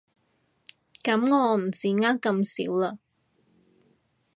[1.03, 2.97] 噉我唔止呃咁少了